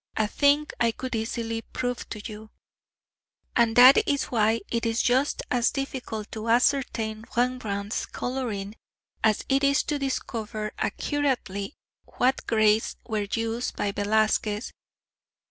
[0.17, 2.49] a thing I could easily prove to you.
[3.55, 8.73] And that is why it is just as difficult to ascertain Rembrandt's colouring
[9.23, 11.75] as it is to discover accurately
[12.17, 14.73] what greys were used by Velasquez.